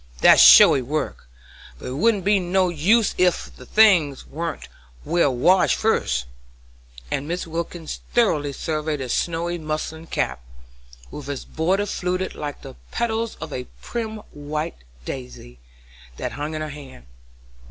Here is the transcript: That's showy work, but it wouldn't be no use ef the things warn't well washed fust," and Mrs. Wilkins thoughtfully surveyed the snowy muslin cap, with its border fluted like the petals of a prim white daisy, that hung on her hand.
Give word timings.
That's 0.21 0.41
showy 0.41 0.81
work, 0.81 1.29
but 1.77 1.85
it 1.89 1.97
wouldn't 1.97 2.25
be 2.25 2.39
no 2.39 2.69
use 2.69 3.13
ef 3.19 3.55
the 3.55 3.67
things 3.67 4.25
warn't 4.25 4.67
well 5.05 5.31
washed 5.31 5.75
fust," 5.75 6.25
and 7.11 7.29
Mrs. 7.29 7.45
Wilkins 7.45 7.99
thoughtfully 8.15 8.51
surveyed 8.51 8.99
the 8.99 9.09
snowy 9.09 9.59
muslin 9.59 10.07
cap, 10.07 10.41
with 11.11 11.29
its 11.29 11.45
border 11.45 11.85
fluted 11.85 12.33
like 12.33 12.63
the 12.63 12.73
petals 12.89 13.35
of 13.35 13.53
a 13.53 13.67
prim 13.79 14.21
white 14.31 14.77
daisy, 15.05 15.59
that 16.17 16.31
hung 16.31 16.55
on 16.55 16.61
her 16.61 16.69
hand. 16.69 17.05